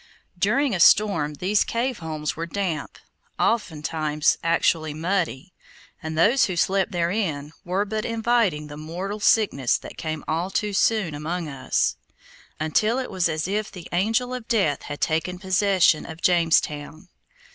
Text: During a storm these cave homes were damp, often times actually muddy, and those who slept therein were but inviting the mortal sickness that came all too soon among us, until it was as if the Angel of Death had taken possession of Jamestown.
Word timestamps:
During 0.35 0.73
a 0.73 0.79
storm 0.79 1.35
these 1.35 1.63
cave 1.63 1.99
homes 1.99 2.35
were 2.35 2.47
damp, 2.47 2.97
often 3.37 3.83
times 3.83 4.35
actually 4.43 4.95
muddy, 4.95 5.53
and 6.01 6.17
those 6.17 6.45
who 6.45 6.55
slept 6.55 6.91
therein 6.91 7.53
were 7.63 7.85
but 7.85 8.03
inviting 8.03 8.65
the 8.65 8.77
mortal 8.77 9.19
sickness 9.19 9.77
that 9.77 9.97
came 9.99 10.23
all 10.27 10.49
too 10.49 10.73
soon 10.73 11.13
among 11.13 11.47
us, 11.47 11.97
until 12.59 12.97
it 12.97 13.11
was 13.11 13.29
as 13.29 13.47
if 13.47 13.71
the 13.71 13.87
Angel 13.91 14.33
of 14.33 14.47
Death 14.47 14.81
had 14.81 15.01
taken 15.01 15.37
possession 15.37 16.07
of 16.07 16.19
Jamestown. 16.19 17.09